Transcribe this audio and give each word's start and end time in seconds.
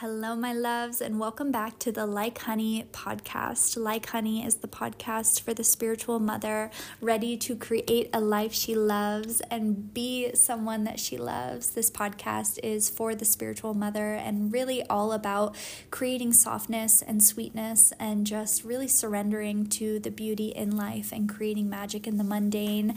Hello, 0.00 0.34
my 0.34 0.54
loves, 0.54 1.02
and 1.02 1.20
welcome 1.20 1.52
back 1.52 1.78
to 1.80 1.92
the 1.92 2.06
Like 2.06 2.38
Honey 2.38 2.86
podcast. 2.90 3.76
Like 3.76 4.06
Honey 4.06 4.42
is 4.46 4.54
the 4.54 4.66
podcast 4.66 5.42
for 5.42 5.52
the 5.52 5.62
spiritual 5.62 6.18
mother 6.18 6.70
ready 7.02 7.36
to 7.36 7.54
create 7.54 8.08
a 8.14 8.18
life 8.18 8.54
she 8.54 8.74
loves 8.74 9.42
and 9.50 9.92
be 9.92 10.34
someone 10.34 10.84
that 10.84 10.98
she 10.98 11.18
loves. 11.18 11.72
This 11.72 11.90
podcast 11.90 12.58
is 12.62 12.88
for 12.88 13.14
the 13.14 13.26
spiritual 13.26 13.74
mother 13.74 14.14
and 14.14 14.50
really 14.50 14.82
all 14.84 15.12
about 15.12 15.54
creating 15.90 16.32
softness 16.32 17.02
and 17.02 17.22
sweetness 17.22 17.92
and 18.00 18.26
just 18.26 18.64
really 18.64 18.88
surrendering 18.88 19.66
to 19.66 19.98
the 19.98 20.10
beauty 20.10 20.48
in 20.48 20.78
life 20.78 21.12
and 21.12 21.28
creating 21.28 21.68
magic 21.68 22.06
in 22.06 22.16
the 22.16 22.24
mundane. 22.24 22.94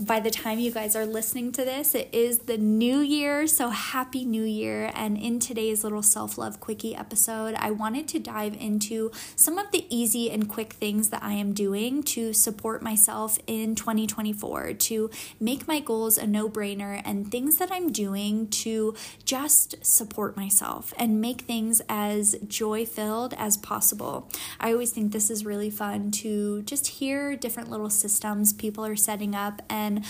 By 0.00 0.20
the 0.20 0.30
time 0.30 0.58
you 0.58 0.70
guys 0.70 0.96
are 0.96 1.04
listening 1.04 1.52
to 1.52 1.66
this, 1.66 1.94
it 1.94 2.08
is 2.12 2.38
the 2.38 2.56
new 2.56 3.00
year, 3.00 3.46
so 3.46 3.68
happy 3.68 4.24
new 4.24 4.44
year. 4.44 4.90
And 4.94 5.18
in 5.18 5.38
today's 5.38 5.84
little 5.84 6.02
self 6.02 6.38
love, 6.38 6.45
Love 6.46 6.60
Quickie 6.60 6.94
episode, 6.94 7.56
I 7.56 7.72
wanted 7.72 8.06
to 8.06 8.20
dive 8.20 8.54
into 8.54 9.10
some 9.34 9.58
of 9.58 9.72
the 9.72 9.84
easy 9.90 10.30
and 10.30 10.48
quick 10.48 10.74
things 10.74 11.08
that 11.08 11.24
I 11.24 11.32
am 11.32 11.52
doing 11.52 12.04
to 12.04 12.32
support 12.32 12.82
myself 12.84 13.36
in 13.48 13.74
2024, 13.74 14.74
to 14.74 15.10
make 15.40 15.66
my 15.66 15.80
goals 15.80 16.16
a 16.16 16.24
no 16.24 16.48
brainer, 16.48 17.02
and 17.04 17.32
things 17.32 17.56
that 17.56 17.72
I'm 17.72 17.90
doing 17.90 18.46
to 18.62 18.94
just 19.24 19.84
support 19.84 20.36
myself 20.36 20.94
and 20.96 21.20
make 21.20 21.40
things 21.40 21.82
as 21.88 22.36
joy 22.46 22.86
filled 22.86 23.34
as 23.34 23.56
possible. 23.56 24.30
I 24.60 24.70
always 24.70 24.92
think 24.92 25.10
this 25.10 25.30
is 25.30 25.44
really 25.44 25.70
fun 25.70 26.12
to 26.22 26.62
just 26.62 26.86
hear 26.86 27.34
different 27.34 27.70
little 27.70 27.90
systems 27.90 28.52
people 28.52 28.86
are 28.86 28.94
setting 28.94 29.34
up 29.34 29.62
and 29.68 30.04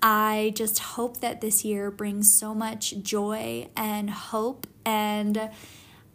I 0.00 0.52
just 0.54 0.78
hope 0.78 1.20
that 1.20 1.40
this 1.40 1.64
year 1.64 1.90
brings 1.90 2.32
so 2.32 2.54
much 2.54 3.02
joy 3.02 3.68
and 3.76 4.10
hope 4.10 4.66
and 4.84 5.50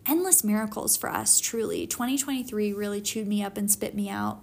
endless 0.06 0.44
miracles 0.44 0.96
for 0.96 1.10
us, 1.10 1.40
truly. 1.40 1.86
2023 1.88 2.74
really 2.74 3.02
chewed 3.02 3.28
me 3.28 3.44
up 3.44 3.58
and 3.58 3.70
spit 3.70 3.94
me 3.94 4.10
out. 4.10 4.42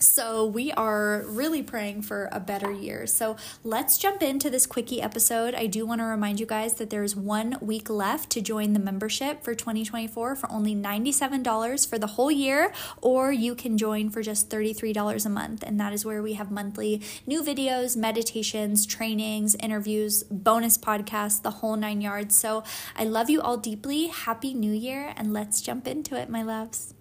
So, 0.00 0.46
we 0.46 0.70
are 0.72 1.24
really 1.26 1.60
praying 1.60 2.02
for 2.02 2.28
a 2.30 2.38
better 2.38 2.70
year. 2.70 3.04
So, 3.08 3.36
let's 3.64 3.98
jump 3.98 4.22
into 4.22 4.48
this 4.48 4.64
quickie 4.64 5.02
episode. 5.02 5.56
I 5.56 5.66
do 5.66 5.84
want 5.84 6.00
to 6.00 6.04
remind 6.04 6.38
you 6.38 6.46
guys 6.46 6.74
that 6.74 6.90
there's 6.90 7.16
one 7.16 7.58
week 7.60 7.90
left 7.90 8.30
to 8.30 8.40
join 8.40 8.74
the 8.74 8.78
membership 8.78 9.42
for 9.42 9.56
2024 9.56 10.36
for 10.36 10.52
only 10.52 10.76
$97 10.76 11.88
for 11.88 11.98
the 11.98 12.06
whole 12.06 12.30
year, 12.30 12.72
or 13.02 13.32
you 13.32 13.56
can 13.56 13.76
join 13.76 14.08
for 14.08 14.22
just 14.22 14.48
$33 14.48 15.26
a 15.26 15.28
month. 15.28 15.64
And 15.66 15.80
that 15.80 15.92
is 15.92 16.04
where 16.04 16.22
we 16.22 16.34
have 16.34 16.52
monthly 16.52 17.02
new 17.26 17.42
videos, 17.42 17.96
meditations, 17.96 18.86
trainings, 18.86 19.56
interviews, 19.56 20.22
bonus 20.30 20.78
podcasts, 20.78 21.42
the 21.42 21.50
whole 21.50 21.74
nine 21.74 22.00
yards. 22.00 22.36
So, 22.36 22.62
I 22.96 23.02
love 23.02 23.28
you 23.28 23.40
all 23.40 23.56
deeply. 23.56 24.06
Happy 24.06 24.54
New 24.54 24.72
Year, 24.72 25.12
and 25.16 25.32
let's 25.32 25.60
jump 25.60 25.88
into 25.88 26.14
it, 26.14 26.30
my 26.30 26.44
loves. 26.44 26.94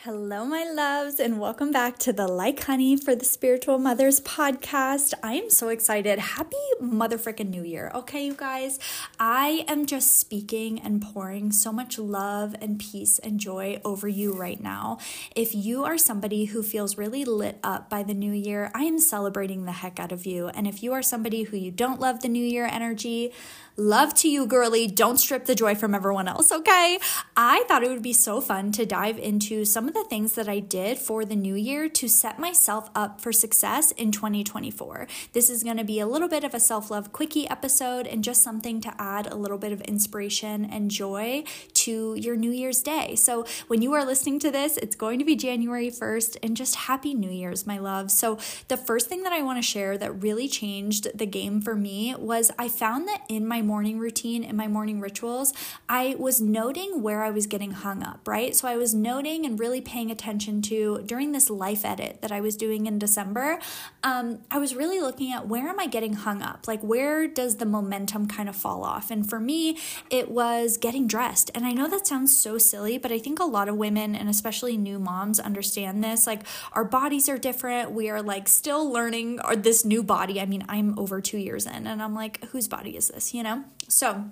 Hello, 0.00 0.44
my 0.44 0.62
loves, 0.62 1.18
and 1.18 1.40
welcome 1.40 1.72
back 1.72 1.96
to 2.00 2.12
the 2.12 2.28
Like 2.28 2.62
Honey 2.62 2.98
for 2.98 3.16
the 3.16 3.24
Spiritual 3.24 3.78
Mothers 3.78 4.20
podcast. 4.20 5.14
I 5.22 5.32
am 5.32 5.48
so 5.48 5.70
excited. 5.70 6.18
Happy 6.18 6.54
mother 6.78 7.16
freaking 7.16 7.48
new 7.48 7.64
year. 7.64 7.90
Okay, 7.94 8.26
you 8.26 8.34
guys, 8.34 8.78
I 9.18 9.64
am 9.66 9.86
just 9.86 10.18
speaking 10.18 10.78
and 10.78 11.00
pouring 11.00 11.50
so 11.50 11.72
much 11.72 11.98
love 11.98 12.54
and 12.60 12.78
peace 12.78 13.18
and 13.18 13.40
joy 13.40 13.80
over 13.86 14.06
you 14.06 14.34
right 14.34 14.62
now. 14.62 14.98
If 15.34 15.54
you 15.54 15.84
are 15.84 15.96
somebody 15.96 16.44
who 16.44 16.62
feels 16.62 16.98
really 16.98 17.24
lit 17.24 17.58
up 17.64 17.88
by 17.88 18.02
the 18.02 18.14
new 18.14 18.32
year, 18.32 18.70
I 18.74 18.82
am 18.82 19.00
celebrating 19.00 19.64
the 19.64 19.72
heck 19.72 19.98
out 19.98 20.12
of 20.12 20.26
you. 20.26 20.48
And 20.48 20.68
if 20.68 20.82
you 20.82 20.92
are 20.92 21.02
somebody 21.02 21.44
who 21.44 21.56
you 21.56 21.70
don't 21.70 22.00
love 22.00 22.20
the 22.20 22.28
new 22.28 22.44
year 22.44 22.66
energy, 22.66 23.32
Love 23.78 24.14
to 24.14 24.28
you, 24.28 24.46
girly. 24.46 24.86
Don't 24.86 25.18
strip 25.18 25.44
the 25.44 25.54
joy 25.54 25.74
from 25.74 25.94
everyone 25.94 26.28
else, 26.28 26.50
okay? 26.50 26.98
I 27.36 27.64
thought 27.68 27.82
it 27.82 27.90
would 27.90 28.00
be 28.00 28.14
so 28.14 28.40
fun 28.40 28.72
to 28.72 28.86
dive 28.86 29.18
into 29.18 29.66
some 29.66 29.85
of 29.88 29.94
the 29.94 30.04
things 30.04 30.34
that 30.34 30.48
I 30.48 30.60
did 30.60 30.98
for 30.98 31.24
the 31.24 31.36
new 31.36 31.54
year 31.54 31.88
to 31.88 32.08
set 32.08 32.38
myself 32.38 32.90
up 32.94 33.20
for 33.20 33.32
success 33.32 33.90
in 33.92 34.12
2024. 34.12 35.06
This 35.32 35.50
is 35.50 35.62
going 35.62 35.76
to 35.76 35.84
be 35.84 36.00
a 36.00 36.06
little 36.06 36.28
bit 36.28 36.44
of 36.44 36.54
a 36.54 36.60
self 36.60 36.90
love 36.90 37.12
quickie 37.12 37.48
episode 37.48 38.06
and 38.06 38.24
just 38.24 38.42
something 38.42 38.80
to 38.80 38.94
add 38.98 39.26
a 39.26 39.34
little 39.34 39.58
bit 39.58 39.72
of 39.72 39.80
inspiration 39.82 40.64
and 40.64 40.90
joy 40.90 41.44
to 41.74 42.14
your 42.14 42.36
New 42.36 42.50
Year's 42.50 42.82
Day. 42.82 43.14
So, 43.16 43.46
when 43.68 43.82
you 43.82 43.92
are 43.92 44.04
listening 44.04 44.38
to 44.40 44.50
this, 44.50 44.76
it's 44.76 44.96
going 44.96 45.18
to 45.18 45.24
be 45.24 45.36
January 45.36 45.90
1st, 45.90 46.36
and 46.42 46.56
just 46.56 46.74
happy 46.74 47.14
New 47.14 47.30
Year's, 47.30 47.66
my 47.66 47.78
love. 47.78 48.10
So, 48.10 48.38
the 48.68 48.76
first 48.76 49.08
thing 49.08 49.22
that 49.22 49.32
I 49.32 49.42
want 49.42 49.58
to 49.58 49.62
share 49.62 49.98
that 49.98 50.22
really 50.22 50.48
changed 50.48 51.16
the 51.16 51.26
game 51.26 51.60
for 51.60 51.74
me 51.74 52.14
was 52.16 52.50
I 52.58 52.68
found 52.68 53.08
that 53.08 53.22
in 53.28 53.46
my 53.46 53.62
morning 53.62 53.98
routine 53.98 54.44
and 54.44 54.56
my 54.56 54.68
morning 54.68 55.00
rituals, 55.00 55.52
I 55.88 56.16
was 56.18 56.40
noting 56.40 57.02
where 57.02 57.22
I 57.22 57.30
was 57.30 57.46
getting 57.46 57.72
hung 57.72 58.02
up, 58.02 58.26
right? 58.26 58.54
So 58.54 58.68
I 58.68 58.76
was 58.76 58.94
noting 58.94 59.44
and 59.44 59.58
really 59.58 59.75
paying 59.80 60.10
attention 60.10 60.62
to 60.62 61.02
during 61.06 61.32
this 61.32 61.50
life 61.50 61.84
edit 61.84 62.22
that 62.22 62.32
I 62.32 62.40
was 62.40 62.56
doing 62.56 62.86
in 62.86 62.98
December. 62.98 63.58
Um, 64.02 64.40
I 64.50 64.58
was 64.58 64.74
really 64.74 65.00
looking 65.00 65.32
at 65.32 65.46
where 65.46 65.68
am 65.68 65.78
I 65.78 65.86
getting 65.86 66.14
hung 66.14 66.42
up? 66.42 66.66
Like, 66.66 66.80
where 66.80 67.26
does 67.26 67.56
the 67.56 67.66
momentum 67.66 68.26
kind 68.26 68.48
of 68.48 68.56
fall 68.56 68.84
off? 68.84 69.10
And 69.10 69.28
for 69.28 69.40
me, 69.40 69.78
it 70.10 70.30
was 70.30 70.76
getting 70.76 71.06
dressed. 71.06 71.50
And 71.54 71.66
I 71.66 71.72
know 71.72 71.88
that 71.88 72.06
sounds 72.06 72.36
so 72.36 72.58
silly, 72.58 72.98
but 72.98 73.12
I 73.12 73.18
think 73.18 73.38
a 73.38 73.44
lot 73.44 73.68
of 73.68 73.76
women 73.76 74.14
and 74.14 74.28
especially 74.28 74.76
new 74.76 74.98
moms 74.98 75.40
understand 75.40 76.02
this. 76.02 76.26
Like, 76.26 76.42
our 76.72 76.84
bodies 76.84 77.28
are 77.28 77.38
different. 77.38 77.92
We 77.92 78.08
are 78.10 78.22
like 78.22 78.48
still 78.48 78.90
learning 78.90 79.40
or 79.44 79.56
this 79.56 79.84
new 79.84 80.02
body. 80.02 80.40
I 80.40 80.46
mean, 80.46 80.64
I'm 80.68 80.98
over 80.98 81.20
two 81.20 81.38
years 81.38 81.66
in, 81.66 81.86
and 81.86 82.02
I'm 82.02 82.14
like, 82.14 82.44
whose 82.46 82.68
body 82.68 82.96
is 82.96 83.08
this, 83.08 83.34
you 83.34 83.42
know? 83.42 83.64
So, 83.88 84.30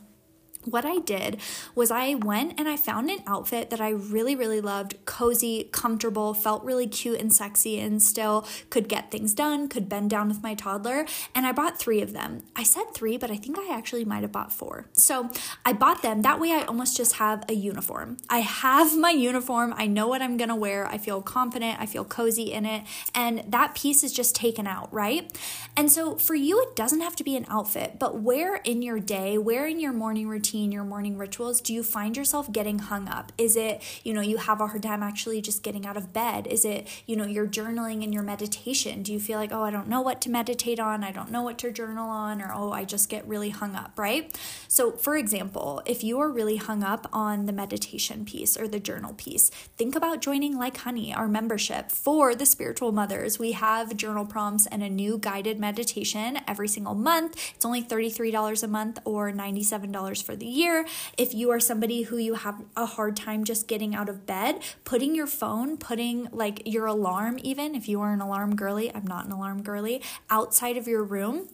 what 0.65 0.85
I 0.85 0.99
did 0.99 1.41
was 1.75 1.91
I 1.91 2.15
went 2.15 2.59
and 2.59 2.69
I 2.69 2.77
found 2.77 3.11
an 3.11 3.21
outfit 3.27 3.71
that 3.71 3.81
I 3.81 3.91
really, 3.91 4.35
really 4.37 4.61
loved 4.61 5.05
cozy, 5.05 5.69
comfortable, 5.73 6.35
felt 6.35 6.65
really 6.65 6.87
cute 6.87 7.21
and 7.21 7.33
sexy, 7.33 7.79
and 7.81 8.03
still 8.03 8.47
could 8.71 8.89
get 8.89 9.11
things 9.11 9.35
done, 9.35 9.69
could 9.69 9.89
bend 9.89 10.11
down 10.11 10.29
with 10.29 10.43
my 10.43 10.55
toddler. 10.55 11.07
And 11.35 11.47
I 11.47 11.53
bought 11.53 11.79
three 11.79 12.01
of 12.01 12.13
them. 12.13 12.43
I 12.57 12.63
said 12.63 12.95
three, 12.95 13.17
but 13.17 13.31
I 13.31 13.37
think 13.37 13.59
I 13.59 13.75
actually 13.75 14.05
might 14.05 14.23
have 14.23 14.33
bought 14.33 14.53
four. 14.53 14.89
So 14.93 15.31
I 15.65 15.73
bought 15.73 16.03
them. 16.03 16.23
That 16.23 16.41
way, 16.41 16.53
I 16.53 16.63
almost 16.63 16.97
just 16.97 17.15
have 17.15 17.45
a 17.49 17.55
uniform. 17.55 18.17
I 18.29 18.39
have 18.39 18.97
my 18.97 19.11
uniform. 19.11 19.75
I 19.77 19.87
know 19.87 20.09
what 20.09 20.23
I'm 20.23 20.37
gonna 20.37 20.57
wear. 20.57 20.87
I 20.87 20.99
feel 20.99 21.23
confident. 21.23 21.81
I 21.81 21.87
feel 21.87 22.05
cozy 22.05 22.53
in 22.53 22.67
it. 22.67 22.85
And 23.15 23.45
that 23.49 23.75
piece 23.75 24.03
is 24.03 24.13
just 24.13 24.35
taken 24.35 24.67
out, 24.67 24.93
right? 24.93 25.31
And 25.77 25.91
so 25.91 26.17
for 26.17 26.35
you, 26.35 26.61
it 26.63 26.77
doesn't 26.77 27.01
have 27.01 27.17
to 27.17 27.25
be 27.25 27.37
an 27.37 27.47
outfit, 27.49 27.99
but 27.99 28.21
where 28.21 28.57
in 28.57 28.83
your 28.83 29.01
day, 29.01 29.39
where 29.39 29.67
in 29.67 29.81
your 29.81 29.93
morning 29.93 30.29
routine, 30.29 30.54
routine, 30.55 30.71
your 30.71 30.85
morning 30.85 31.19
rituals, 31.19 31.61
do 31.61 31.75
you 31.75 31.83
find 31.83 32.17
yourself 32.17 32.51
getting 32.53 32.79
hung 32.79 33.09
up? 33.09 33.33
Is 33.37 33.57
it, 33.57 33.83
you 34.05 34.15
know, 34.15 34.21
you 34.21 34.37
have 34.37 34.61
a 34.61 34.69
hard 34.69 34.85
time 34.85 35.03
actually 35.03 35.41
just 35.41 35.65
getting 35.65 35.85
out 35.85 35.97
of 35.97 36.13
bed? 36.13 36.47
Is 36.47 36.65
it, 36.65 36.87
you 37.07 37.17
know, 37.17 37.25
your 37.25 37.47
journaling 37.47 38.05
and 38.05 38.15
your 38.15 38.23
meditation? 38.23 39.03
Do 39.03 39.13
you 39.13 39.19
feel 39.19 39.37
like, 39.37 39.51
oh, 39.53 39.63
I 39.63 39.73
don't 39.73 39.89
know 39.89 40.01
what 40.01 40.21
to 40.23 40.31
meditate 40.31 40.79
on, 40.79 41.03
I 41.03 41.11
don't 41.11 41.33
know 41.33 41.43
what 41.43 41.59
to 41.59 41.73
journal 41.73 42.09
on, 42.09 42.41
or 42.41 42.53
oh, 42.55 42.71
I 42.71 42.85
just 42.85 43.09
get 43.09 43.27
really 43.27 43.51
hung 43.51 43.75
up, 43.75 43.99
right? 43.99 44.39
So, 44.69 44.93
for 44.93 45.17
example, 45.17 45.83
if 45.87 46.05
you 46.05 46.21
are 46.21 46.31
really 46.31 46.57
hung 46.57 46.85
up 46.85 47.09
on 47.13 47.47
the 47.47 47.53
meditation 47.53 48.25
piece 48.25 48.57
or 48.57 48.69
the 48.69 48.79
journal 48.79 49.15
piece, 49.15 49.51
think 49.77 49.97
about 49.97 50.21
joining 50.21 50.57
Like 50.57 50.77
Honey, 50.77 51.13
our 51.13 51.27
membership 51.27 51.91
for 51.91 52.35
the 52.37 52.47
spiritual 52.47 52.93
mothers. 52.93 53.41
We 53.41 53.53
have 53.53 53.97
journal 53.97 54.25
prompts 54.25 54.67
and 54.67 54.85
a 54.85 54.89
new 54.89 55.19
guided 55.19 55.59
meditation 55.59 56.39
every 56.47 56.69
single 56.69 56.95
month. 56.95 57.37
It's 57.57 57.65
only 57.65 57.83
$33 57.83 58.63
a 58.63 58.69
month 58.69 59.01
or 59.05 59.33
$97 59.33 60.23
for 60.23 60.37
the 60.37 60.44
the 60.44 60.50
year. 60.50 60.87
If 61.16 61.34
you 61.34 61.50
are 61.50 61.60
somebody 61.60 62.03
who 62.03 62.19
you 62.19 62.34
have 62.34 62.62
a 62.77 62.87
hard 62.87 63.16
time 63.16 63.44
just 63.44 63.66
getting 63.66 63.94
out 63.94 64.09
of 64.09 64.27
bed, 64.27 64.60
putting 64.84 65.15
your 65.15 65.27
phone, 65.27 65.77
putting 65.77 66.28
like 66.32 66.62
your 66.66 66.87
alarm, 66.87 67.38
even 67.43 67.75
if 67.75 67.88
you 67.88 68.00
are 68.03 68.12
an 68.12 68.21
alarm 68.21 68.55
girly, 68.55 68.94
I'm 68.94 69.06
not 69.06 69.25
an 69.25 69.32
alarm 69.32 69.62
girly, 69.62 70.03
outside 70.28 70.77
of 70.77 70.87
your 70.87 71.03
room 71.03 71.49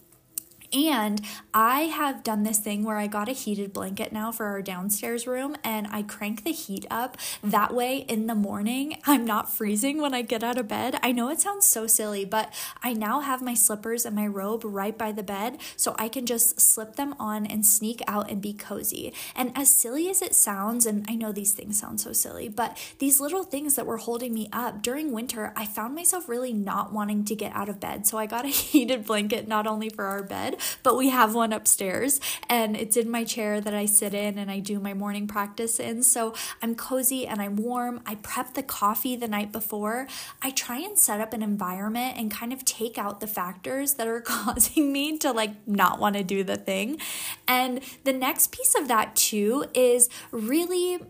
and 0.72 1.20
I 1.52 1.82
have 1.82 2.22
done 2.22 2.44
this 2.44 2.58
thing 2.58 2.84
where 2.84 2.96
I 2.96 3.06
got 3.06 3.28
a 3.28 3.32
heated 3.32 3.72
blanket 3.72 4.12
now 4.12 4.30
for 4.30 4.46
our 4.46 4.62
downstairs 4.62 5.26
room 5.26 5.56
and 5.64 5.88
I 5.90 6.02
crank 6.02 6.44
the 6.44 6.52
heat 6.52 6.86
up. 6.90 7.16
That 7.42 7.74
way, 7.74 7.98
in 7.98 8.26
the 8.26 8.34
morning, 8.34 8.98
I'm 9.04 9.24
not 9.24 9.52
freezing 9.52 10.00
when 10.00 10.14
I 10.14 10.22
get 10.22 10.44
out 10.44 10.58
of 10.58 10.68
bed. 10.68 10.98
I 11.02 11.12
know 11.12 11.28
it 11.28 11.40
sounds 11.40 11.66
so 11.66 11.86
silly, 11.86 12.24
but 12.24 12.52
I 12.82 12.92
now 12.92 13.20
have 13.20 13.42
my 13.42 13.54
slippers 13.54 14.04
and 14.04 14.14
my 14.14 14.26
robe 14.26 14.62
right 14.64 14.96
by 14.96 15.10
the 15.12 15.22
bed 15.22 15.60
so 15.76 15.96
I 15.98 16.08
can 16.08 16.24
just 16.24 16.60
slip 16.60 16.96
them 16.96 17.14
on 17.18 17.46
and 17.46 17.66
sneak 17.66 18.00
out 18.06 18.30
and 18.30 18.40
be 18.40 18.52
cozy. 18.52 19.12
And 19.34 19.52
as 19.56 19.70
silly 19.70 20.08
as 20.08 20.22
it 20.22 20.34
sounds, 20.34 20.86
and 20.86 21.04
I 21.08 21.16
know 21.16 21.32
these 21.32 21.52
things 21.52 21.80
sound 21.80 22.00
so 22.00 22.12
silly, 22.12 22.48
but 22.48 22.78
these 22.98 23.20
little 23.20 23.42
things 23.42 23.74
that 23.74 23.86
were 23.86 23.96
holding 23.96 24.32
me 24.32 24.48
up 24.52 24.82
during 24.82 25.10
winter, 25.12 25.52
I 25.56 25.66
found 25.66 25.94
myself 25.94 26.28
really 26.28 26.52
not 26.52 26.92
wanting 26.92 27.24
to 27.24 27.34
get 27.34 27.54
out 27.54 27.68
of 27.68 27.80
bed. 27.80 28.06
So 28.06 28.18
I 28.18 28.26
got 28.26 28.44
a 28.44 28.48
heated 28.70 29.06
blanket 29.06 29.48
not 29.48 29.66
only 29.66 29.88
for 29.88 30.04
our 30.04 30.22
bed, 30.22 30.59
but 30.82 30.96
we 30.96 31.10
have 31.10 31.34
one 31.34 31.52
upstairs 31.52 32.20
and 32.48 32.76
it's 32.76 32.96
in 32.96 33.10
my 33.10 33.24
chair 33.24 33.60
that 33.60 33.74
I 33.74 33.86
sit 33.86 34.14
in 34.14 34.38
and 34.38 34.50
I 34.50 34.58
do 34.60 34.80
my 34.80 34.94
morning 34.94 35.26
practice 35.26 35.78
in. 35.78 36.02
So 36.02 36.34
I'm 36.62 36.74
cozy 36.74 37.26
and 37.26 37.40
I'm 37.40 37.56
warm. 37.56 38.00
I 38.06 38.16
prep 38.16 38.54
the 38.54 38.62
coffee 38.62 39.16
the 39.16 39.28
night 39.28 39.52
before. 39.52 40.06
I 40.42 40.50
try 40.50 40.78
and 40.78 40.98
set 40.98 41.20
up 41.20 41.32
an 41.32 41.42
environment 41.42 42.16
and 42.16 42.30
kind 42.30 42.52
of 42.52 42.64
take 42.64 42.98
out 42.98 43.20
the 43.20 43.26
factors 43.26 43.94
that 43.94 44.06
are 44.06 44.20
causing 44.26 44.92
me 44.92 45.18
to 45.18 45.32
like 45.32 45.66
not 45.66 45.98
want 45.98 46.16
to 46.16 46.24
do 46.24 46.44
the 46.44 46.56
thing. 46.56 46.98
And 47.46 47.80
the 48.04 48.12
next 48.12 48.52
piece 48.52 48.74
of 48.74 48.88
that 48.88 49.16
too 49.16 49.66
is 49.74 50.08
really 50.30 51.00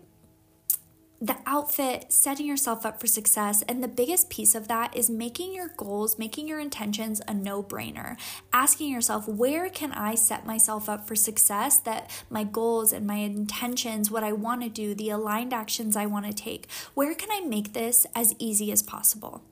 the 1.21 1.37
outfit, 1.45 2.07
setting 2.09 2.47
yourself 2.47 2.83
up 2.83 2.99
for 2.99 3.05
success. 3.05 3.61
And 3.69 3.83
the 3.83 3.87
biggest 3.87 4.31
piece 4.31 4.55
of 4.55 4.67
that 4.67 4.97
is 4.97 5.07
making 5.07 5.53
your 5.53 5.67
goals, 5.77 6.17
making 6.17 6.47
your 6.47 6.59
intentions 6.59 7.21
a 7.27 7.33
no 7.33 7.61
brainer. 7.61 8.17
Asking 8.51 8.91
yourself, 8.91 9.27
where 9.27 9.69
can 9.69 9.91
I 9.91 10.15
set 10.15 10.47
myself 10.47 10.89
up 10.89 11.07
for 11.07 11.15
success 11.15 11.77
that 11.79 12.09
my 12.31 12.43
goals 12.43 12.91
and 12.91 13.05
my 13.05 13.17
intentions, 13.17 14.09
what 14.09 14.23
I 14.23 14.31
want 14.31 14.63
to 14.63 14.69
do, 14.69 14.95
the 14.95 15.11
aligned 15.11 15.53
actions 15.53 15.95
I 15.95 16.07
want 16.07 16.25
to 16.25 16.33
take, 16.33 16.67
where 16.95 17.13
can 17.13 17.29
I 17.31 17.45
make 17.45 17.73
this 17.73 18.07
as 18.15 18.33
easy 18.39 18.71
as 18.71 18.81
possible? 18.81 19.43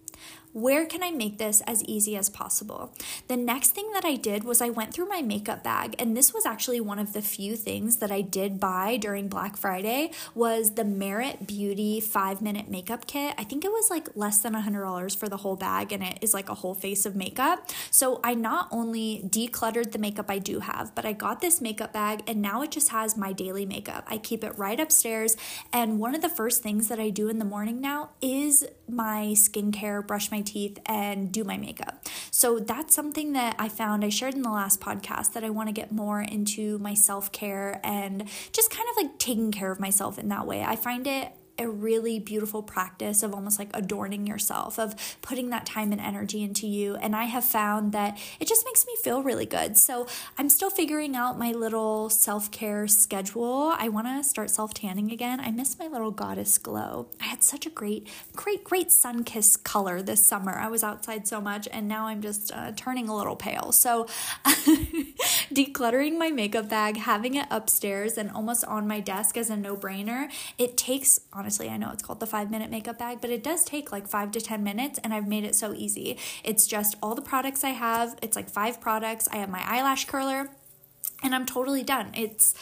Where 0.51 0.87
can 0.87 1.03
I 1.03 1.11
make 1.11 1.37
this 1.37 1.61
as 1.67 1.83
easy 1.83 2.17
as 2.17 2.27
possible? 2.27 2.91
The 3.27 3.37
next 3.37 3.69
thing 3.69 3.91
that 3.93 4.03
I 4.03 4.15
did 4.15 4.43
was 4.43 4.61
I 4.61 4.69
went 4.69 4.95
through 4.95 5.07
my 5.07 5.21
makeup 5.21 5.63
bag 5.63 5.93
and 5.99 6.17
this 6.17 6.33
was 6.33 6.43
actually 6.43 6.81
one 6.81 6.97
of 6.97 7.13
the 7.13 7.21
few 7.21 7.55
things 7.55 7.97
that 7.97 8.11
I 8.11 8.21
did 8.21 8.59
buy 8.59 8.97
during 8.97 9.27
Black 9.27 9.55
Friday 9.55 10.09
was 10.33 10.71
the 10.71 10.83
Merit 10.83 11.45
Beauty 11.45 12.01
5-minute 12.01 12.67
makeup 12.67 13.05
kit. 13.05 13.35
I 13.37 13.43
think 13.43 13.63
it 13.63 13.71
was 13.71 13.91
like 13.91 14.09
less 14.15 14.39
than 14.39 14.53
$100 14.55 15.15
for 15.15 15.29
the 15.29 15.37
whole 15.37 15.55
bag 15.55 15.91
and 15.91 16.01
it 16.03 16.17
is 16.21 16.33
like 16.33 16.49
a 16.49 16.55
whole 16.55 16.73
face 16.73 17.05
of 17.05 17.15
makeup. 17.15 17.69
So 17.91 18.19
I 18.23 18.33
not 18.33 18.69
only 18.71 19.21
decluttered 19.27 19.91
the 19.91 19.99
makeup 19.99 20.25
I 20.29 20.39
do 20.39 20.61
have, 20.61 20.95
but 20.95 21.05
I 21.05 21.13
got 21.13 21.41
this 21.41 21.61
makeup 21.61 21.93
bag 21.93 22.23
and 22.25 22.41
now 22.41 22.63
it 22.63 22.71
just 22.71 22.89
has 22.89 23.15
my 23.15 23.33
daily 23.33 23.67
makeup. 23.67 24.05
I 24.07 24.17
keep 24.17 24.43
it 24.43 24.57
right 24.57 24.79
upstairs 24.79 25.37
and 25.71 25.99
one 25.99 26.15
of 26.15 26.21
the 26.23 26.29
first 26.29 26.63
things 26.63 26.87
that 26.87 26.99
I 26.99 27.11
do 27.11 27.29
in 27.29 27.37
the 27.37 27.45
morning 27.45 27.79
now 27.79 28.09
is 28.19 28.65
my 28.87 29.35
skincare, 29.35 30.05
brush 30.05 30.31
my 30.31 30.41
teeth, 30.49 30.79
and 30.85 31.31
do 31.31 31.43
my 31.43 31.57
makeup. 31.57 32.07
So 32.31 32.59
that's 32.59 32.93
something 32.93 33.33
that 33.33 33.55
I 33.59 33.69
found 33.69 34.03
I 34.03 34.09
shared 34.09 34.33
in 34.33 34.41
the 34.41 34.49
last 34.49 34.79
podcast 34.79 35.33
that 35.33 35.43
I 35.43 35.49
want 35.49 35.69
to 35.69 35.73
get 35.73 35.91
more 35.91 36.21
into 36.21 36.77
my 36.79 36.93
self 36.93 37.31
care 37.31 37.79
and 37.83 38.27
just 38.51 38.71
kind 38.71 38.87
of 38.91 39.03
like 39.03 39.19
taking 39.19 39.51
care 39.51 39.71
of 39.71 39.79
myself 39.79 40.17
in 40.17 40.29
that 40.29 40.45
way. 40.45 40.63
I 40.63 40.75
find 40.75 41.07
it 41.07 41.31
a 41.59 41.67
really 41.67 42.19
beautiful 42.19 42.63
practice 42.63 43.21
of 43.21 43.33
almost 43.33 43.59
like 43.59 43.69
adorning 43.73 44.25
yourself, 44.25 44.79
of 44.79 44.95
putting 45.21 45.49
that 45.49 45.65
time 45.65 45.91
and 45.91 46.01
energy 46.01 46.41
into 46.41 46.67
you. 46.67 46.95
And 46.95 47.15
I 47.15 47.25
have 47.25 47.43
found 47.43 47.91
that 47.91 48.17
it 48.39 48.47
just 48.47 48.65
makes 48.65 48.87
me 48.87 48.95
feel 49.03 49.21
really 49.21 49.45
good. 49.45 49.77
So 49.77 50.07
I'm 50.37 50.49
still 50.49 50.69
figuring 50.69 51.15
out 51.15 51.37
my 51.37 51.51
little 51.51 52.09
self 52.09 52.49
care 52.51 52.87
schedule. 52.87 53.73
I 53.77 53.89
want 53.89 54.07
to 54.07 54.23
start 54.23 54.49
self 54.49 54.73
tanning 54.73 55.11
again. 55.11 55.39
I 55.39 55.51
miss 55.51 55.77
my 55.77 55.87
little 55.87 56.11
goddess 56.11 56.57
glow. 56.57 57.07
I 57.21 57.25
had 57.25 57.43
such 57.43 57.65
a 57.65 57.69
great, 57.69 58.07
great, 58.35 58.63
great 58.63 58.91
sun 58.91 59.23
kiss 59.23 59.57
color 59.57 60.01
this 60.01 60.25
summer. 60.25 60.53
I 60.53 60.67
was 60.69 60.83
outside 60.83 61.27
so 61.27 61.41
much, 61.41 61.67
and 61.71 61.87
now 61.87 62.07
I'm 62.07 62.21
just 62.21 62.51
uh, 62.53 62.71
turning 62.75 63.09
a 63.09 63.15
little 63.15 63.35
pale. 63.35 63.71
So 63.71 64.07
decluttering 65.53 66.17
my 66.17 66.31
makeup 66.31 66.69
bag, 66.69 66.97
having 66.97 67.35
it 67.35 67.47
upstairs 67.51 68.17
and 68.17 68.31
almost 68.31 68.63
on 68.65 68.87
my 68.87 68.99
desk 68.99 69.37
as 69.37 69.49
a 69.49 69.57
no 69.57 69.75
brainer, 69.75 70.31
it 70.57 70.77
takes, 70.77 71.19
honestly, 71.33 71.48
honestly, 71.49 71.67
I 71.67 71.77
know 71.77 71.89
it's 71.91 72.03
called 72.03 72.19
the 72.19 72.27
five 72.27 72.51
minute 72.51 72.69
makeup 72.69 72.99
bag, 72.99 73.21
but 73.21 73.31
it 73.31 73.43
does 73.43 73.63
take 73.65 73.91
like 73.91 74.07
five 74.07 74.29
to 74.33 74.39
10 74.39 74.63
minutes, 74.63 74.99
and 75.03 75.11
I've 75.11 75.27
made 75.27 75.43
it 75.43 75.55
so 75.55 75.73
easy. 75.73 76.15
It's 76.43 76.67
just 76.67 76.95
all 77.01 77.15
the 77.15 77.23
products 77.23 77.63
I 77.63 77.69
have, 77.69 78.19
it's 78.21 78.35
like 78.35 78.51
five 78.51 78.79
products. 78.79 79.27
I 79.31 79.37
have 79.37 79.49
my 79.49 79.63
eyelash 79.65 80.05
curler 80.05 80.51
and 81.23 81.33
I'm 81.33 81.47
totally 81.47 81.81
done. 81.81 82.11
It's 82.13 82.53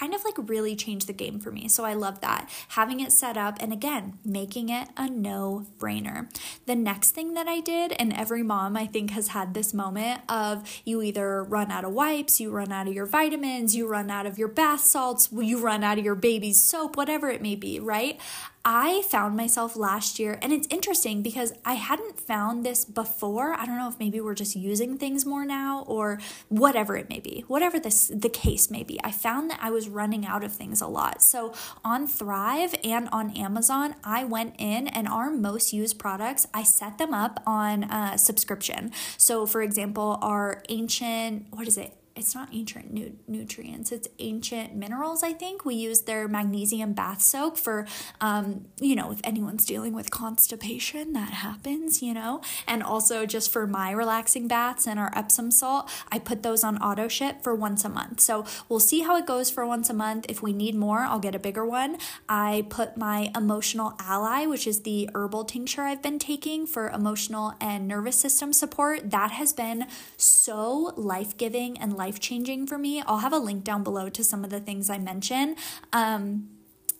kind 0.00 0.14
of 0.14 0.24
like 0.24 0.48
really 0.48 0.74
changed 0.74 1.06
the 1.06 1.12
game 1.12 1.38
for 1.38 1.52
me. 1.52 1.68
So 1.68 1.84
I 1.84 1.92
love 1.92 2.22
that. 2.22 2.48
Having 2.68 3.00
it 3.00 3.12
set 3.12 3.36
up 3.36 3.58
and 3.60 3.70
again, 3.70 4.18
making 4.24 4.70
it 4.70 4.88
a 4.96 5.10
no 5.10 5.66
brainer. 5.78 6.28
The 6.64 6.74
next 6.74 7.10
thing 7.10 7.34
that 7.34 7.46
I 7.46 7.60
did, 7.60 7.92
and 7.92 8.10
every 8.14 8.42
mom 8.42 8.78
I 8.78 8.86
think 8.86 9.10
has 9.10 9.28
had 9.28 9.52
this 9.52 9.74
moment 9.74 10.22
of 10.26 10.66
you 10.86 11.02
either 11.02 11.44
run 11.44 11.70
out 11.70 11.84
of 11.84 11.92
wipes, 11.92 12.40
you 12.40 12.50
run 12.50 12.72
out 12.72 12.88
of 12.88 12.94
your 12.94 13.04
vitamins, 13.04 13.76
you 13.76 13.86
run 13.86 14.10
out 14.10 14.24
of 14.24 14.38
your 14.38 14.48
bath 14.48 14.80
salts, 14.80 15.28
you 15.30 15.60
run 15.60 15.84
out 15.84 15.98
of 15.98 16.04
your 16.04 16.14
baby's 16.14 16.62
soap, 16.62 16.96
whatever 16.96 17.28
it 17.28 17.42
may 17.42 17.54
be, 17.54 17.78
right? 17.78 18.18
I 18.62 19.02
found 19.08 19.36
myself 19.36 19.74
last 19.74 20.18
year, 20.18 20.38
and 20.42 20.52
it's 20.52 20.68
interesting 20.70 21.22
because 21.22 21.54
I 21.64 21.74
hadn't 21.74 22.20
found 22.20 22.64
this 22.64 22.84
before. 22.84 23.54
I 23.54 23.64
don't 23.64 23.78
know 23.78 23.88
if 23.88 23.98
maybe 23.98 24.20
we're 24.20 24.34
just 24.34 24.54
using 24.54 24.98
things 24.98 25.24
more 25.24 25.46
now 25.46 25.84
or 25.86 26.20
whatever 26.48 26.94
it 26.96 27.08
may 27.08 27.20
be, 27.20 27.44
whatever 27.48 27.80
this 27.80 28.08
the 28.14 28.28
case 28.28 28.70
may 28.70 28.82
be. 28.82 29.00
I 29.02 29.12
found 29.12 29.50
that 29.50 29.60
I 29.62 29.70
was 29.70 29.88
running 29.88 30.26
out 30.26 30.44
of 30.44 30.52
things 30.52 30.82
a 30.82 30.86
lot. 30.86 31.22
So 31.22 31.54
on 31.82 32.06
Thrive 32.06 32.74
and 32.84 33.08
on 33.12 33.30
Amazon, 33.30 33.94
I 34.04 34.24
went 34.24 34.56
in 34.58 34.88
and 34.88 35.08
our 35.08 35.30
most 35.30 35.72
used 35.72 35.98
products, 35.98 36.46
I 36.52 36.62
set 36.62 36.98
them 36.98 37.14
up 37.14 37.42
on 37.46 37.84
a 37.84 38.18
subscription. 38.18 38.92
So 39.16 39.46
for 39.46 39.62
example, 39.62 40.18
our 40.20 40.62
ancient, 40.68 41.46
what 41.50 41.66
is 41.66 41.78
it? 41.78 41.94
It's 42.16 42.34
not 42.34 42.48
ancient 42.52 42.92
nu- 42.92 43.16
nutrients 43.26 43.92
it's 43.92 44.08
ancient 44.18 44.74
minerals 44.74 45.22
i 45.22 45.32
think. 45.32 45.64
We 45.64 45.74
use 45.74 46.02
their 46.02 46.28
magnesium 46.28 46.92
bath 46.92 47.22
soak 47.22 47.56
for 47.56 47.86
um, 48.20 48.66
you 48.80 48.94
know 48.94 49.12
if 49.12 49.20
anyone's 49.24 49.64
dealing 49.64 49.92
with 49.94 50.10
constipation 50.10 51.12
that 51.12 51.30
happens 51.30 52.02
you 52.02 52.14
know. 52.14 52.40
And 52.66 52.82
also 52.82 53.26
just 53.26 53.50
for 53.50 53.66
my 53.66 53.90
relaxing 53.90 54.48
baths 54.48 54.86
and 54.86 54.98
our 54.98 55.12
epsom 55.16 55.50
salt 55.50 55.90
i 56.10 56.18
put 56.18 56.42
those 56.42 56.64
on 56.64 56.78
auto 56.78 57.08
ship 57.08 57.42
for 57.42 57.54
once 57.54 57.84
a 57.84 57.88
month. 57.88 58.20
So 58.20 58.44
we'll 58.68 58.80
see 58.80 59.00
how 59.00 59.16
it 59.16 59.26
goes 59.26 59.50
for 59.50 59.66
once 59.66 59.90
a 59.90 59.94
month. 59.94 60.26
If 60.28 60.42
we 60.42 60.52
need 60.52 60.74
more 60.74 61.00
i'll 61.00 61.18
get 61.18 61.34
a 61.34 61.38
bigger 61.38 61.64
one. 61.64 61.98
I 62.28 62.66
put 62.68 62.96
my 62.96 63.30
emotional 63.36 63.94
ally 63.98 64.46
which 64.46 64.66
is 64.66 64.82
the 64.82 65.08
herbal 65.14 65.44
tincture 65.44 65.82
i've 65.82 66.02
been 66.02 66.18
taking 66.18 66.66
for 66.66 66.88
emotional 66.90 67.54
and 67.60 67.86
nervous 67.88 68.16
system 68.16 68.52
support. 68.52 69.10
That 69.10 69.30
has 69.32 69.52
been 69.52 69.86
so 70.16 70.92
life-giving 70.96 71.78
and 71.78 71.96
life 72.00 72.18
changing 72.18 72.66
for 72.66 72.78
me. 72.78 73.02
I'll 73.06 73.18
have 73.18 73.34
a 73.34 73.38
link 73.38 73.62
down 73.62 73.84
below 73.84 74.08
to 74.08 74.24
some 74.24 74.42
of 74.42 74.50
the 74.50 74.58
things 74.58 74.88
I 74.88 74.98
mention. 74.98 75.54
Um, 75.92 76.48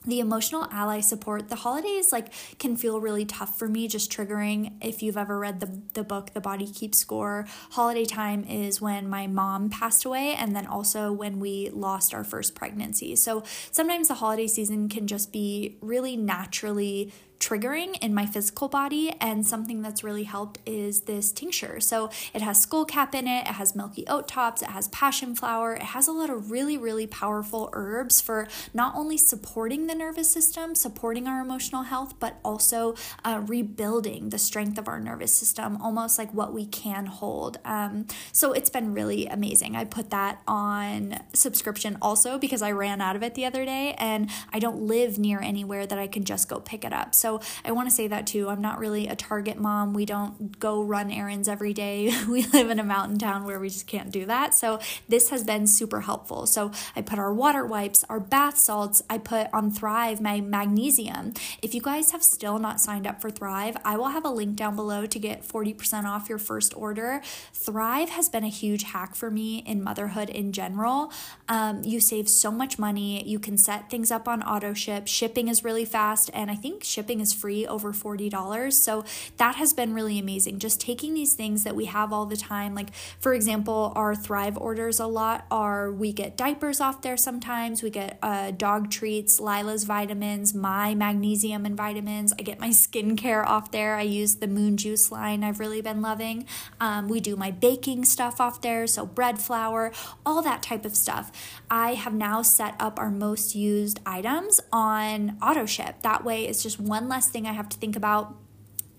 the 0.06 0.20
emotional 0.20 0.66
ally 0.70 1.00
support 1.00 1.48
the 1.50 1.56
holidays 1.56 2.10
like 2.10 2.32
can 2.58 2.74
feel 2.74 3.00
really 3.00 3.26
tough 3.26 3.58
for 3.58 3.68
me 3.68 3.86
just 3.86 4.10
triggering 4.10 4.72
if 4.80 5.02
you've 5.02 5.18
ever 5.18 5.38
read 5.38 5.60
the, 5.60 5.82
the 5.92 6.02
book 6.02 6.32
the 6.32 6.40
body 6.40 6.66
keeps 6.66 6.96
score 6.96 7.46
holiday 7.72 8.06
time 8.06 8.42
is 8.44 8.80
when 8.80 9.10
my 9.10 9.26
mom 9.26 9.68
passed 9.68 10.06
away 10.06 10.34
and 10.34 10.56
then 10.56 10.66
also 10.66 11.12
when 11.12 11.38
we 11.38 11.68
lost 11.70 12.14
our 12.14 12.24
first 12.24 12.54
pregnancy 12.54 13.14
so 13.14 13.42
sometimes 13.70 14.08
the 14.08 14.14
holiday 14.14 14.46
season 14.46 14.88
can 14.88 15.06
just 15.06 15.32
be 15.32 15.76
really 15.82 16.16
naturally 16.16 17.12
triggering 17.40 17.98
in 18.00 18.14
my 18.14 18.26
physical 18.26 18.68
body. 18.68 19.16
And 19.20 19.46
something 19.46 19.82
that's 19.82 20.04
really 20.04 20.24
helped 20.24 20.58
is 20.66 21.02
this 21.02 21.32
tincture. 21.32 21.80
So 21.80 22.10
it 22.34 22.42
has 22.42 22.64
skullcap 22.64 23.14
in 23.14 23.26
it, 23.26 23.48
it 23.48 23.54
has 23.54 23.74
milky 23.74 24.04
oat 24.06 24.28
tops, 24.28 24.62
it 24.62 24.68
has 24.68 24.88
passion 24.88 25.34
flower, 25.34 25.74
it 25.74 25.82
has 25.82 26.06
a 26.06 26.12
lot 26.12 26.30
of 26.30 26.50
really, 26.50 26.76
really 26.76 27.06
powerful 27.06 27.70
herbs 27.72 28.20
for 28.20 28.46
not 28.74 28.94
only 28.94 29.16
supporting 29.16 29.86
the 29.86 29.94
nervous 29.94 30.30
system, 30.30 30.74
supporting 30.74 31.26
our 31.26 31.40
emotional 31.40 31.82
health, 31.82 32.14
but 32.20 32.38
also 32.44 32.94
uh, 33.24 33.42
rebuilding 33.46 34.28
the 34.28 34.38
strength 34.38 34.78
of 34.78 34.86
our 34.86 35.00
nervous 35.00 35.32
system, 35.32 35.80
almost 35.80 36.18
like 36.18 36.32
what 36.34 36.52
we 36.52 36.66
can 36.66 37.06
hold. 37.06 37.58
Um, 37.64 38.06
so 38.32 38.52
it's 38.52 38.70
been 38.70 38.92
really 38.92 39.26
amazing. 39.26 39.76
I 39.76 39.84
put 39.84 40.10
that 40.10 40.42
on 40.46 41.20
subscription 41.32 41.96
also 42.02 42.38
because 42.38 42.60
I 42.60 42.72
ran 42.72 43.00
out 43.00 43.16
of 43.16 43.22
it 43.22 43.34
the 43.34 43.46
other 43.46 43.64
day 43.64 43.94
and 43.96 44.28
I 44.52 44.58
don't 44.58 44.82
live 44.82 45.18
near 45.18 45.40
anywhere 45.40 45.86
that 45.86 45.98
I 45.98 46.06
can 46.06 46.24
just 46.24 46.48
go 46.48 46.60
pick 46.60 46.84
it 46.84 46.92
up. 46.92 47.14
So 47.14 47.29
I 47.64 47.72
want 47.72 47.88
to 47.88 47.94
say 47.94 48.08
that 48.08 48.26
too. 48.26 48.48
I'm 48.48 48.60
not 48.60 48.78
really 48.78 49.06
a 49.06 49.14
Target 49.14 49.58
mom. 49.60 49.92
We 49.92 50.06
don't 50.06 50.58
go 50.58 50.82
run 50.82 51.10
errands 51.10 51.46
every 51.46 51.72
day. 51.72 52.12
we 52.28 52.46
live 52.46 52.70
in 52.70 52.78
a 52.78 52.84
mountain 52.84 53.18
town 53.18 53.44
where 53.44 53.60
we 53.60 53.68
just 53.68 53.86
can't 53.86 54.10
do 54.10 54.26
that. 54.26 54.54
So 54.54 54.80
this 55.08 55.28
has 55.30 55.44
been 55.44 55.66
super 55.66 56.00
helpful. 56.00 56.46
So 56.46 56.72
I 56.96 57.02
put 57.02 57.18
our 57.18 57.32
water 57.32 57.64
wipes, 57.64 58.04
our 58.08 58.20
bath 58.20 58.58
salts, 58.58 59.02
I 59.08 59.18
put 59.18 59.48
on 59.52 59.70
Thrive 59.70 60.20
my 60.20 60.40
magnesium. 60.40 61.34
If 61.62 61.74
you 61.74 61.80
guys 61.80 62.10
have 62.12 62.22
still 62.22 62.58
not 62.58 62.80
signed 62.80 63.06
up 63.06 63.20
for 63.20 63.30
Thrive, 63.30 63.76
I 63.84 63.96
will 63.96 64.08
have 64.08 64.24
a 64.24 64.30
link 64.30 64.56
down 64.56 64.76
below 64.76 65.06
to 65.06 65.18
get 65.18 65.46
40% 65.46 66.04
off 66.04 66.28
your 66.28 66.38
first 66.38 66.76
order. 66.76 67.20
Thrive 67.52 68.10
has 68.10 68.28
been 68.28 68.44
a 68.44 68.48
huge 68.48 68.84
hack 68.84 69.14
for 69.14 69.30
me 69.30 69.58
in 69.66 69.82
motherhood 69.82 70.30
in 70.30 70.52
general. 70.52 71.12
Um, 71.48 71.82
you 71.84 72.00
save 72.00 72.28
so 72.28 72.50
much 72.50 72.78
money. 72.78 73.26
You 73.28 73.38
can 73.38 73.56
set 73.56 73.90
things 73.90 74.10
up 74.10 74.28
on 74.28 74.42
auto 74.42 74.74
ship. 74.74 75.06
Shipping 75.06 75.48
is 75.48 75.64
really 75.64 75.84
fast, 75.84 76.30
and 76.32 76.50
I 76.50 76.54
think 76.54 76.84
shipping 76.84 77.19
is 77.20 77.32
free 77.32 77.66
over 77.66 77.92
$40. 77.92 78.72
So 78.72 79.04
that 79.36 79.56
has 79.56 79.72
been 79.72 79.94
really 79.94 80.18
amazing. 80.18 80.58
Just 80.58 80.80
taking 80.80 81.14
these 81.14 81.34
things 81.34 81.64
that 81.64 81.76
we 81.76 81.84
have 81.86 82.12
all 82.12 82.26
the 82.26 82.36
time, 82.36 82.74
like 82.74 82.94
for 83.20 83.34
example, 83.34 83.92
our 83.94 84.14
Thrive 84.14 84.56
orders 84.56 84.98
a 84.98 85.06
lot 85.06 85.46
are 85.50 85.92
we 85.92 86.12
get 86.12 86.36
diapers 86.36 86.80
off 86.80 87.02
there 87.02 87.16
sometimes, 87.16 87.82
we 87.82 87.90
get 87.90 88.18
uh, 88.22 88.50
dog 88.50 88.90
treats, 88.90 89.40
Lila's 89.40 89.84
vitamins, 89.84 90.54
my 90.54 90.94
magnesium 90.94 91.64
and 91.66 91.76
vitamins. 91.76 92.32
I 92.38 92.42
get 92.42 92.60
my 92.60 92.70
skincare 92.70 93.44
off 93.44 93.70
there. 93.70 93.96
I 93.96 94.02
use 94.02 94.36
the 94.36 94.46
Moon 94.46 94.76
Juice 94.76 95.12
line 95.12 95.44
I've 95.44 95.60
really 95.60 95.80
been 95.80 96.02
loving. 96.02 96.46
Um, 96.80 97.08
we 97.08 97.20
do 97.20 97.36
my 97.36 97.50
baking 97.50 98.04
stuff 98.04 98.40
off 98.40 98.60
there, 98.60 98.86
so 98.86 99.06
bread 99.06 99.38
flour, 99.38 99.92
all 100.24 100.42
that 100.42 100.62
type 100.62 100.84
of 100.84 100.94
stuff. 100.96 101.30
I 101.70 101.94
have 101.94 102.14
now 102.14 102.42
set 102.42 102.74
up 102.78 102.98
our 102.98 103.10
most 103.10 103.54
used 103.54 104.00
items 104.06 104.60
on 104.72 105.36
auto 105.42 105.66
ship. 105.66 106.02
That 106.02 106.24
way, 106.24 106.46
it's 106.46 106.62
just 106.62 106.80
one 106.80 107.08
less 107.10 107.28
thing 107.28 107.46
I 107.46 107.52
have 107.52 107.68
to 107.68 107.76
think 107.76 107.96
about 107.96 108.34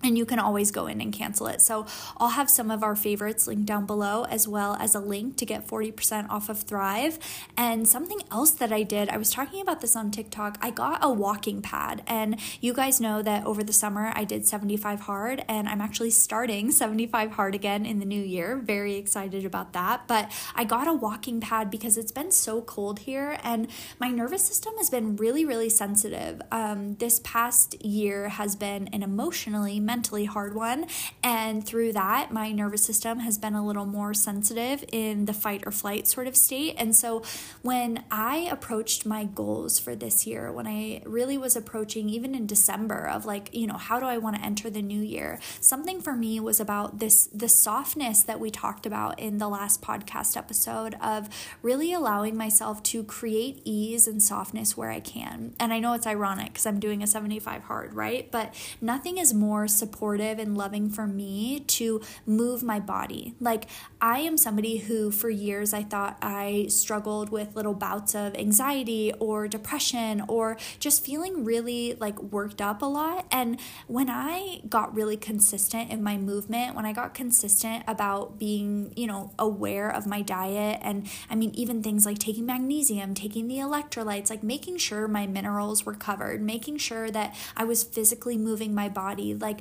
and 0.03 0.17
you 0.17 0.25
can 0.25 0.39
always 0.39 0.71
go 0.71 0.87
in 0.87 1.01
and 1.01 1.13
cancel 1.13 1.47
it. 1.47 1.61
So 1.61 1.85
I'll 2.17 2.29
have 2.29 2.49
some 2.49 2.71
of 2.71 2.83
our 2.83 2.95
favorites 2.95 3.47
linked 3.47 3.65
down 3.65 3.85
below, 3.85 4.25
as 4.25 4.47
well 4.47 4.75
as 4.79 4.95
a 4.95 4.99
link 4.99 5.37
to 5.37 5.45
get 5.45 5.67
40% 5.67 6.29
off 6.29 6.49
of 6.49 6.61
Thrive. 6.61 7.19
And 7.57 7.87
something 7.87 8.21
else 8.31 8.51
that 8.51 8.71
I 8.71 8.83
did, 8.83 9.09
I 9.09 9.17
was 9.17 9.31
talking 9.31 9.61
about 9.61 9.81
this 9.81 9.95
on 9.95 10.11
TikTok. 10.11 10.57
I 10.61 10.71
got 10.71 10.99
a 11.01 11.09
walking 11.09 11.61
pad, 11.61 12.03
and 12.07 12.39
you 12.59 12.73
guys 12.73 12.99
know 12.99 13.21
that 13.21 13.45
over 13.45 13.63
the 13.63 13.73
summer 13.73 14.11
I 14.15 14.23
did 14.23 14.45
75 14.45 15.01
hard, 15.01 15.43
and 15.47 15.67
I'm 15.67 15.81
actually 15.81 16.11
starting 16.11 16.71
75 16.81 17.31
hard 17.31 17.55
again 17.55 17.85
in 17.85 17.99
the 17.99 18.05
new 18.05 18.21
year. 18.21 18.57
Very 18.57 18.95
excited 18.95 19.45
about 19.45 19.73
that. 19.73 20.07
But 20.07 20.31
I 20.55 20.63
got 20.63 20.87
a 20.87 20.93
walking 20.93 21.39
pad 21.41 21.69
because 21.69 21.97
it's 21.97 22.11
been 22.11 22.31
so 22.31 22.61
cold 22.61 22.99
here, 22.99 23.37
and 23.43 23.67
my 23.99 24.09
nervous 24.09 24.45
system 24.45 24.73
has 24.77 24.89
been 24.89 25.15
really, 25.15 25.45
really 25.45 25.69
sensitive. 25.69 26.41
Um, 26.51 26.95
this 26.95 27.19
past 27.23 27.83
year 27.83 28.29
has 28.29 28.55
been 28.55 28.87
an 28.89 29.03
emotionally 29.03 29.79
mentally 29.91 30.23
hard 30.23 30.55
one. 30.55 30.85
And 31.21 31.65
through 31.65 31.91
that, 31.91 32.31
my 32.31 32.53
nervous 32.53 32.81
system 32.85 33.19
has 33.19 33.37
been 33.37 33.55
a 33.55 33.65
little 33.65 33.85
more 33.85 34.13
sensitive 34.13 34.85
in 34.89 35.25
the 35.25 35.33
fight 35.33 35.63
or 35.65 35.71
flight 35.73 36.07
sort 36.07 36.27
of 36.27 36.37
state. 36.37 36.75
And 36.77 36.95
so 36.95 37.23
when 37.61 38.05
I 38.09 38.47
approached 38.49 39.05
my 39.05 39.25
goals 39.25 39.79
for 39.79 39.93
this 39.93 40.25
year, 40.25 40.49
when 40.49 40.65
I 40.65 41.01
really 41.05 41.37
was 41.37 41.57
approaching, 41.57 42.07
even 42.07 42.33
in 42.33 42.47
December, 42.47 43.05
of 43.05 43.25
like, 43.25 43.53
you 43.53 43.67
know, 43.67 43.75
how 43.75 43.99
do 43.99 44.05
I 44.05 44.17
want 44.17 44.37
to 44.37 44.41
enter 44.41 44.69
the 44.69 44.81
new 44.81 45.01
year? 45.01 45.39
Something 45.59 45.99
for 45.99 46.15
me 46.15 46.39
was 46.39 46.61
about 46.61 46.99
this 46.99 47.27
the 47.33 47.49
softness 47.49 48.23
that 48.23 48.39
we 48.39 48.49
talked 48.49 48.85
about 48.85 49.19
in 49.19 49.39
the 49.39 49.49
last 49.49 49.81
podcast 49.81 50.37
episode 50.37 50.95
of 51.01 51.27
really 51.61 51.91
allowing 51.91 52.37
myself 52.37 52.81
to 52.83 53.03
create 53.03 53.61
ease 53.65 54.07
and 54.07 54.23
softness 54.23 54.77
where 54.77 54.89
I 54.89 55.01
can. 55.01 55.53
And 55.59 55.73
I 55.73 55.79
know 55.79 55.91
it's 55.93 56.07
ironic 56.07 56.53
because 56.53 56.65
I'm 56.65 56.79
doing 56.79 57.03
a 57.03 57.07
75 57.07 57.63
hard, 57.63 57.93
right? 57.93 58.31
But 58.31 58.55
nothing 58.79 59.17
is 59.17 59.33
more 59.33 59.67
supportive 59.81 60.37
and 60.37 60.55
loving 60.55 60.89
for 60.89 61.07
me 61.07 61.61
to 61.77 62.01
move 62.25 62.61
my 62.61 62.79
body. 62.79 63.33
Like, 63.39 63.63
I 63.99 64.19
am 64.19 64.37
somebody 64.37 64.77
who, 64.77 65.11
for 65.11 65.29
years, 65.29 65.73
I 65.73 65.83
thought 65.83 66.17
I 66.21 66.67
struggled 66.69 67.29
with 67.29 67.55
little 67.55 67.73
bouts 67.73 68.13
of 68.15 68.35
anxiety 68.35 69.11
or 69.19 69.47
depression 69.47 70.23
or 70.27 70.57
just 70.79 71.03
feeling 71.05 71.43
really 71.43 71.95
like 71.99 72.21
worked 72.21 72.61
up 72.61 72.81
a 72.81 72.85
lot. 72.85 73.25
And 73.31 73.59
when 73.87 74.09
I 74.09 74.61
got 74.69 74.95
really 74.95 75.17
consistent 75.17 75.89
in 75.89 76.03
my 76.03 76.17
movement, 76.17 76.75
when 76.75 76.85
I 76.85 76.93
got 76.93 77.13
consistent 77.13 77.83
about 77.87 78.37
being, 78.37 78.93
you 78.95 79.07
know, 79.07 79.33
aware 79.39 79.89
of 79.89 80.05
my 80.05 80.21
diet, 80.21 80.79
and 80.83 81.09
I 81.29 81.35
mean, 81.35 81.51
even 81.55 81.81
things 81.81 82.05
like 82.05 82.19
taking 82.19 82.45
magnesium, 82.45 83.13
taking 83.13 83.47
the 83.47 83.57
electrolytes, 83.57 84.29
like 84.29 84.43
making 84.43 84.77
sure 84.77 85.07
my 85.07 85.25
minerals 85.25 85.85
were 85.85 85.95
covered, 85.95 86.41
making 86.41 86.77
sure 86.77 87.09
that 87.11 87.35
I 87.57 87.63
was 87.63 87.83
physically 87.83 88.37
moving 88.37 88.75
my 88.75 88.89
body, 88.89 89.33
like 89.33 89.59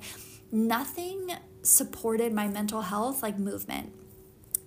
nothing 0.52 1.30
supported 1.62 2.32
my 2.32 2.48
mental 2.48 2.82
health 2.82 3.22
like 3.22 3.38
movement. 3.38 3.92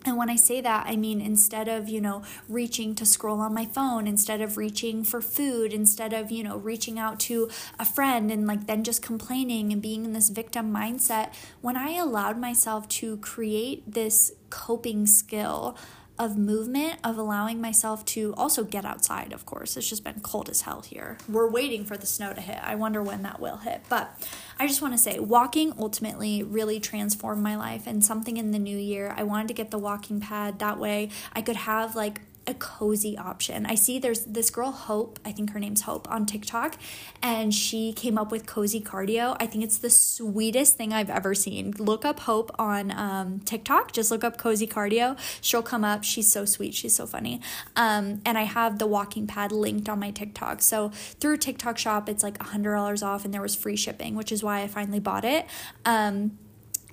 And 0.06 0.18
when 0.18 0.30
I 0.30 0.36
say 0.36 0.60
that, 0.62 0.86
I 0.88 0.96
mean 0.98 1.22
instead 1.22 1.68
of, 1.68 1.88
you 1.88 2.02
know, 2.02 2.24
reaching 2.50 2.94
to 2.96 3.06
scroll 3.06 3.40
on 3.40 3.54
my 3.54 3.66
phone, 3.66 4.06
instead 4.06 4.42
of 4.42 4.58
reaching 4.58 5.04
for 5.04 5.22
food, 5.22 5.74
instead 5.74 6.14
of, 6.14 6.30
you 6.30 6.44
know, 6.44 6.58
reaching 6.58 7.00
out 7.00 7.20
to 7.22 7.50
a 7.80 7.86
friend 7.86 8.30
and 8.32 8.46
like 8.46 8.68
then 8.68 8.84
just 8.84 9.02
complaining 9.02 9.72
and 9.72 9.82
being 9.82 10.04
in 10.04 10.14
this 10.14 10.30
victim 10.30 10.74
mindset, 10.74 11.34
when 11.62 11.78
I 11.78 11.94
allowed 11.94 12.38
myself 12.38 12.88
to 12.90 13.18
create 13.18 13.94
this 13.94 14.34
coping 14.50 15.08
skill 15.08 15.78
of 16.20 16.38
movement, 16.38 17.00
of 17.04 17.18
allowing 17.18 17.60
myself 17.60 18.06
to 18.06 18.34
also 18.38 18.64
get 18.64 18.86
outside, 18.86 19.34
of 19.34 19.46
course. 19.46 19.76
It's 19.76 19.90
just 19.90 20.04
been 20.04 20.20
cold 20.22 20.50
as 20.50 20.62
hell 20.62 20.82
here. 20.82 21.18
We're 21.28 21.50
waiting 21.50 21.86
for 21.86 21.98
the 21.98 22.06
snow 22.06 22.34
to 22.34 22.42
hit. 22.42 22.60
I 22.62 22.76
wonder 22.76 23.02
when 23.02 23.24
that 23.24 23.40
will 23.40 23.58
hit. 23.58 23.82
But 23.90 24.16
I 24.60 24.68
just 24.68 24.82
want 24.82 24.94
to 24.94 24.98
say, 25.00 25.20
walking 25.20 25.74
ultimately 25.78 26.44
really 26.44 26.80
transformed 26.80 27.42
my 27.42 27.56
life 27.56 27.88
and 27.88 28.06
something 28.06 28.38
in 28.38 28.52
the 28.52 28.60
new 28.60 28.78
year. 28.78 29.14
I 29.18 29.24
wanted 29.24 29.48
to 29.48 29.54
get 29.54 29.72
the 29.72 29.80
walking 29.80 30.20
pad. 30.20 30.60
That 30.60 30.80
way 30.80 31.10
I 31.34 31.42
could 31.42 31.56
have 31.56 31.96
like 31.96 32.22
a 32.46 32.54
cozy 32.54 33.18
option. 33.18 33.66
I 33.66 33.76
see 33.76 34.00
there's 34.00 34.26
this 34.26 34.50
girl 34.50 34.72
Hope, 34.72 35.20
I 35.24 35.32
think 35.32 35.52
her 35.52 35.60
name's 35.60 35.82
Hope 35.82 36.10
on 36.12 36.26
TikTok, 36.26 36.78
and 37.22 37.54
she 37.54 37.94
came 37.94 38.18
up 38.18 38.32
with 38.32 38.46
cozy 38.46 38.82
cardio. 38.82 39.38
I 39.40 39.46
think 39.46 39.64
it's 39.64 39.78
the 39.78 39.90
sweetest 39.90 40.76
thing 40.76 40.92
I've 40.92 41.10
ever 41.10 41.34
seen. 41.34 41.74
Look 41.78 42.04
up 42.04 42.22
Hope 42.22 42.52
on 42.60 42.92
um, 42.92 43.40
TikTok. 43.40 43.94
Just 43.94 44.12
look 44.12 44.24
up 44.24 44.38
cozy 44.38 44.68
cardio. 44.68 45.18
She'll 45.42 45.64
come 45.64 45.84
up. 45.86 46.04
She's 46.04 46.30
so 46.30 46.44
sweet. 46.46 46.74
She's 46.74 46.96
so 46.96 47.06
funny. 47.06 47.40
Um, 47.76 48.22
and 48.26 48.38
I 48.38 48.44
have 48.44 48.80
the 48.80 48.88
walking 48.88 49.26
pad 49.28 49.52
linked 49.52 49.88
on 49.88 50.00
my 50.00 50.12
TikTok. 50.12 50.62
So 50.62 50.90
through 50.90 51.38
TikTok 51.38 51.78
Shop, 51.78 52.10
it's 52.10 52.24
like 52.24 52.42
hundred 52.42 52.76
dollars 52.76 53.04
off, 53.04 53.24
and 53.26 53.34
there 53.34 53.42
was 53.42 53.56
free 53.56 53.78
shipping, 53.78 54.16
which 54.16 54.32
is 54.32 54.44
why 54.44 54.62
I 54.62 54.68
finally 54.68 55.00
bought 55.00 55.24
it. 55.24 55.46
Um, 55.86 56.38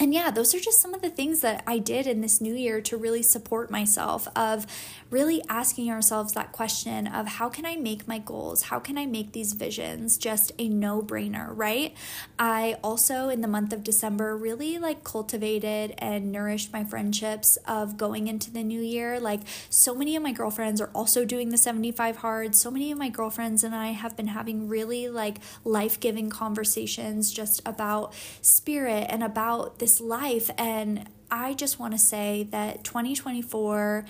and 0.01 0.15
yeah, 0.15 0.31
those 0.31 0.55
are 0.55 0.59
just 0.59 0.81
some 0.81 0.95
of 0.95 1.03
the 1.03 1.11
things 1.11 1.41
that 1.41 1.63
I 1.67 1.79
did 1.79 2.07
in 2.07 2.23
this 2.23 2.41
new 2.41 2.55
year 2.55 2.81
to 2.81 2.97
really 2.97 3.23
support 3.23 3.71
myself 3.71 4.27
of 4.35 4.67
really 5.11 5.43
asking 5.49 5.91
ourselves 5.91 6.33
that 6.33 6.53
question 6.53 7.07
of 7.07 7.27
how 7.27 7.49
can 7.49 7.67
I 7.67 7.77
make 7.77 8.07
my 8.07 8.19
goals? 8.19 8.63
How 8.63 8.79
can 8.79 8.97
I 8.97 9.07
make 9.07 9.33
these 9.33 9.53
visions 9.53 10.17
just 10.17 10.53
a 10.59 10.69
no-brainer, 10.69 11.49
right? 11.51 11.95
I 12.39 12.77
also 12.83 13.29
in 13.29 13.41
the 13.41 13.49
month 13.49 13.73
of 13.73 13.83
December 13.83 14.37
really 14.37 14.79
like 14.79 15.03
cultivated 15.03 15.95
and 15.99 16.31
nourished 16.31 16.73
my 16.73 16.85
friendships 16.85 17.59
of 17.67 17.97
going 17.97 18.29
into 18.29 18.51
the 18.51 18.63
new 18.63 18.81
year. 18.81 19.19
Like 19.19 19.41
so 19.69 19.95
many 19.95 20.15
of 20.15 20.23
my 20.23 20.33
girlfriends 20.33 20.81
are 20.81 20.91
also 20.95 21.25
doing 21.25 21.49
the 21.51 21.59
75 21.59 22.19
hard. 22.19 22.55
So 22.55 22.71
many 22.71 22.93
of 22.93 22.99
my 22.99 23.09
girlfriends 23.09 23.65
and 23.65 23.75
I 23.75 23.89
have 23.89 24.17
been 24.17 24.29
having 24.29 24.69
really 24.69 25.09
like 25.09 25.39
life-giving 25.65 26.31
conversations 26.31 27.33
just 27.33 27.61
about 27.67 28.15
spirit 28.41 29.07
and 29.11 29.25
about 29.25 29.81
this 29.81 30.01
life 30.01 30.51
and 30.57 31.09
I 31.31 31.55
just 31.55 31.79
want 31.79 31.93
to 31.93 31.99
say 31.99 32.49
that 32.51 32.83
2024 32.83 34.05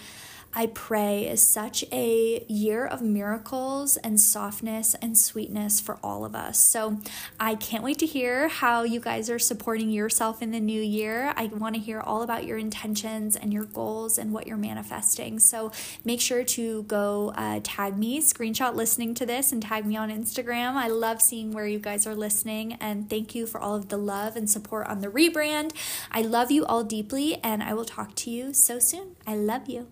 I 0.53 0.67
pray 0.67 1.29
is 1.29 1.41
such 1.41 1.85
a 1.93 2.45
year 2.49 2.85
of 2.85 3.03
miracles 3.03 3.97
and 3.99 4.21
softness 4.21 4.97
and 5.01 5.17
sweetness 5.17 5.81
for 5.81 5.99
all 6.03 6.25
of 6.25 6.35
us. 6.35 6.59
So 6.59 6.99
I 7.39 7.55
can't 7.55 7.85
wait 7.85 7.99
to 8.01 8.07
hear 8.07 8.49
how 8.49 8.83
you 8.83 8.99
guys 8.99 9.31
are 9.31 9.39
supporting 9.39 9.91
yourself 9.91 10.43
in 10.43 10.51
the 10.51 10.59
new 10.59 10.83
year. 10.83 11.33
I 11.37 11.47
want 11.47 11.77
to 11.77 11.81
hear 11.81 12.01
all 12.01 12.23
about 12.23 12.47
your 12.47 12.59
intentions 12.59 13.37
and 13.37 13.53
your 13.53 13.65
goals 13.65 14.19
and 14.19 14.33
what 14.33 14.49
you're 14.49 14.57
manifesting. 14.57 15.39
So 15.39 15.71
make 16.05 16.21
sure 16.21 16.43
to 16.43 16.83
go 16.85 17.33
uh, 17.37 17.61
tag 17.63 17.97
me, 17.97 18.21
screenshot 18.21 18.75
listening 18.75 19.15
to 19.15 19.27
this, 19.27 19.53
and 19.53 19.63
tag 19.63 19.87
me 19.87 19.97
on 19.97 20.11
Instagram. 20.11 20.75
I 20.75 20.89
love 20.89 21.23
seeing 21.23 21.53
where 21.53 21.67
you 21.67 21.79
guys 21.79 22.09
are 22.09 22.15
listening. 22.15 22.73
And 22.75 23.09
thank 23.09 23.37
you 23.37 23.47
for 23.47 23.61
all 23.61 23.77
of 23.77 23.89
the 23.89 23.97
love 23.97 24.35
and 24.35 24.51
support 24.51 24.89
on 24.89 25.01
the 25.01 25.09
rebrand. 25.09 25.73
I 26.11 26.23
love 26.23 26.51
you 26.51 26.67
all 26.67 26.83
deeply, 26.83 27.37
and 27.45 27.63
I 27.63 27.75
will 27.75 27.85
talk 27.85 28.17
to 28.17 28.31
you 28.31 28.53
so 28.53 28.81
soon. 28.81 29.15
I 29.27 29.37
love 29.37 29.69
you. 29.69 29.87